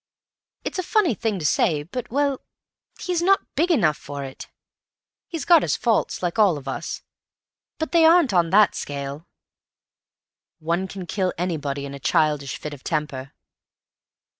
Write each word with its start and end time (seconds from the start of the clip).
It's 0.63 0.79
a 0.79 0.93
funny 0.97 1.13
thing 1.13 1.37
to 1.37 1.45
say, 1.45 1.83
but—well, 1.83 2.41
he's 2.99 3.21
not 3.21 3.53
big 3.53 3.69
enough 3.69 3.97
for 3.97 4.23
it. 4.23 4.49
He's 5.27 5.45
got 5.45 5.61
his 5.61 5.75
faults, 5.75 6.23
like 6.23 6.39
all 6.39 6.57
of 6.57 6.67
us, 6.67 7.03
but 7.77 7.91
they 7.91 8.03
aren't 8.03 8.33
on 8.33 8.49
that 8.49 8.73
scale." 8.73 9.27
"One 10.57 10.87
can 10.87 11.05
kill 11.05 11.33
anybody 11.37 11.85
in 11.85 11.93
a 11.93 11.99
childish 11.99 12.57
fit 12.57 12.73
of 12.73 12.83
temper." 12.83 13.33